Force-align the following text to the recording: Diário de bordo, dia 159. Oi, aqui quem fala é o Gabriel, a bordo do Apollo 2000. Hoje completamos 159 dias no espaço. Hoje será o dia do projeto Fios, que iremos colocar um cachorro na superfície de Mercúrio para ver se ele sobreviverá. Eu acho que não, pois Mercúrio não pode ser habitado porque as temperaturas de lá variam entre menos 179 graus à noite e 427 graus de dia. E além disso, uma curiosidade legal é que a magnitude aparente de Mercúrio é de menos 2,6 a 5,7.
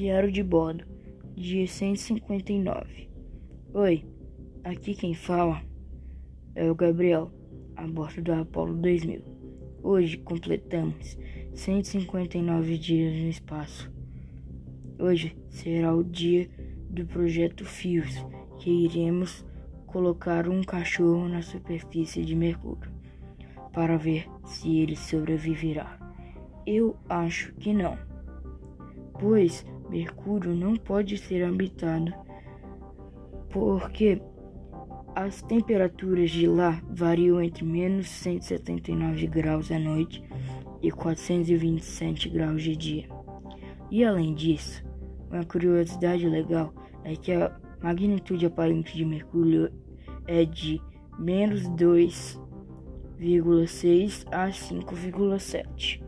Diário 0.00 0.32
de 0.32 0.42
bordo, 0.42 0.82
dia 1.36 1.66
159. 1.66 3.10
Oi, 3.74 4.02
aqui 4.64 4.94
quem 4.94 5.12
fala 5.12 5.60
é 6.54 6.70
o 6.70 6.74
Gabriel, 6.74 7.30
a 7.76 7.86
bordo 7.86 8.22
do 8.22 8.32
Apollo 8.32 8.76
2000. 8.76 9.22
Hoje 9.82 10.16
completamos 10.16 11.18
159 11.52 12.78
dias 12.78 13.12
no 13.12 13.28
espaço. 13.28 13.92
Hoje 14.98 15.36
será 15.50 15.94
o 15.94 16.02
dia 16.02 16.48
do 16.88 17.04
projeto 17.04 17.66
Fios, 17.66 18.24
que 18.58 18.70
iremos 18.70 19.44
colocar 19.86 20.48
um 20.48 20.62
cachorro 20.62 21.28
na 21.28 21.42
superfície 21.42 22.24
de 22.24 22.34
Mercúrio 22.34 22.90
para 23.70 23.98
ver 23.98 24.26
se 24.46 24.78
ele 24.78 24.96
sobreviverá. 24.96 25.98
Eu 26.66 26.96
acho 27.06 27.52
que 27.56 27.74
não, 27.74 27.98
pois 29.20 29.62
Mercúrio 29.90 30.54
não 30.54 30.76
pode 30.76 31.18
ser 31.18 31.44
habitado 31.44 32.14
porque 33.50 34.22
as 35.14 35.42
temperaturas 35.42 36.30
de 36.30 36.46
lá 36.46 36.80
variam 36.88 37.42
entre 37.42 37.64
menos 37.64 38.08
179 38.08 39.26
graus 39.26 39.72
à 39.72 39.78
noite 39.78 40.22
e 40.80 40.90
427 40.92 42.28
graus 42.28 42.62
de 42.62 42.76
dia. 42.76 43.08
E 43.90 44.04
além 44.04 44.34
disso, 44.34 44.84
uma 45.28 45.42
curiosidade 45.44 46.28
legal 46.28 46.72
é 47.02 47.16
que 47.16 47.32
a 47.32 47.58
magnitude 47.82 48.46
aparente 48.46 48.96
de 48.96 49.04
Mercúrio 49.04 49.72
é 50.28 50.44
de 50.44 50.80
menos 51.18 51.68
2,6 51.70 54.24
a 54.30 54.46
5,7. 54.48 56.00